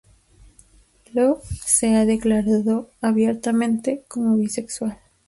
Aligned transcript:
Luv 1.13 1.43
se 1.63 1.93
ha 1.95 2.05
declarado 2.05 2.89
abiertamente 3.01 4.03
como 4.07 4.35
bisexual. 4.35 4.97